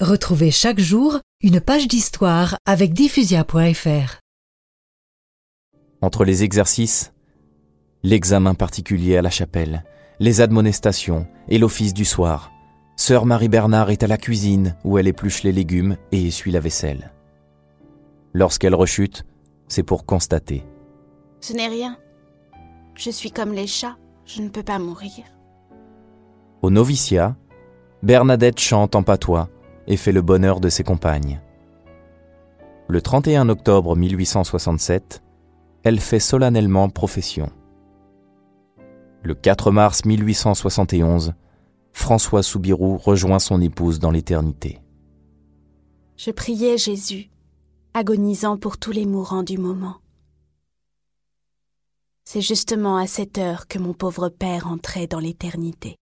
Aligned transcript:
Retrouvez 0.00 0.52
chaque 0.52 0.78
jour 0.78 1.18
une 1.40 1.60
page 1.60 1.88
d'histoire 1.88 2.56
avec 2.64 2.94
diffusia.fr. 2.94 4.20
Entre 6.00 6.24
les 6.24 6.44
exercices, 6.44 7.12
l'examen 8.04 8.54
particulier 8.54 9.16
à 9.16 9.22
la 9.22 9.30
chapelle, 9.30 9.82
les 10.20 10.40
admonestations 10.40 11.26
et 11.48 11.58
l'office 11.58 11.94
du 11.94 12.04
soir, 12.04 12.52
sœur 12.94 13.26
Marie-Bernard 13.26 13.90
est 13.90 14.04
à 14.04 14.06
la 14.06 14.18
cuisine 14.18 14.76
où 14.84 14.98
elle 14.98 15.08
épluche 15.08 15.42
les 15.42 15.50
légumes 15.50 15.96
et 16.12 16.28
essuie 16.28 16.52
la 16.52 16.60
vaisselle. 16.60 17.12
Lorsqu'elle 18.32 18.76
rechute, 18.76 19.24
c'est 19.66 19.82
pour 19.82 20.06
constater. 20.06 20.64
Ce 21.40 21.52
n'est 21.52 21.66
rien. 21.66 21.98
Je 22.94 23.10
suis 23.10 23.32
comme 23.32 23.52
les 23.52 23.66
chats, 23.66 23.96
je 24.26 24.42
ne 24.42 24.48
peux 24.48 24.62
pas 24.62 24.78
mourir. 24.78 25.24
Au 26.62 26.70
noviciat, 26.70 27.34
Bernadette 28.04 28.60
chante 28.60 28.94
en 28.94 29.02
patois 29.02 29.50
et 29.88 29.96
fait 29.96 30.12
le 30.12 30.22
bonheur 30.22 30.60
de 30.60 30.68
ses 30.68 30.84
compagnes. 30.84 31.40
Le 32.86 33.02
31 33.02 33.48
octobre 33.48 33.96
1867, 33.96 35.22
elle 35.82 35.98
fait 35.98 36.20
solennellement 36.20 36.88
profession. 36.90 37.50
Le 39.22 39.34
4 39.34 39.72
mars 39.72 40.04
1871, 40.04 41.34
François 41.92 42.42
Soubirou 42.42 42.96
rejoint 42.96 43.40
son 43.40 43.60
épouse 43.60 43.98
dans 43.98 44.10
l'éternité. 44.10 44.80
Je 46.16 46.30
priais 46.30 46.78
Jésus, 46.78 47.30
agonisant 47.94 48.56
pour 48.56 48.78
tous 48.78 48.92
les 48.92 49.06
mourants 49.06 49.42
du 49.42 49.58
moment. 49.58 49.96
C'est 52.24 52.40
justement 52.40 52.96
à 52.96 53.06
cette 53.06 53.38
heure 53.38 53.66
que 53.66 53.78
mon 53.78 53.94
pauvre 53.94 54.28
père 54.28 54.66
entrait 54.66 55.06
dans 55.06 55.20
l'éternité. 55.20 55.98